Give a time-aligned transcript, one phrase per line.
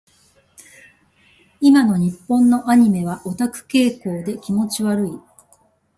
[1.59, 5.11] 今の日本のアニメはオタク傾向で気持ち悪い。